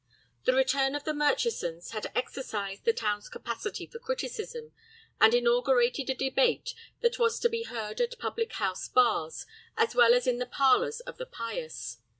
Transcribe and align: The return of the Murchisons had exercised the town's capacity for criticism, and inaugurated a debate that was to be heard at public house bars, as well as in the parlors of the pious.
The 0.45 0.53
return 0.55 0.95
of 0.95 1.03
the 1.03 1.13
Murchisons 1.13 1.91
had 1.91 2.11
exercised 2.15 2.85
the 2.85 2.91
town's 2.91 3.29
capacity 3.29 3.85
for 3.85 3.99
criticism, 3.99 4.71
and 5.19 5.31
inaugurated 5.35 6.09
a 6.09 6.15
debate 6.15 6.73
that 7.01 7.19
was 7.19 7.39
to 7.41 7.49
be 7.49 7.61
heard 7.65 8.01
at 8.01 8.17
public 8.17 8.51
house 8.53 8.87
bars, 8.87 9.45
as 9.77 9.93
well 9.93 10.15
as 10.15 10.25
in 10.25 10.39
the 10.39 10.47
parlors 10.47 11.01
of 11.01 11.19
the 11.19 11.27
pious. 11.27 11.99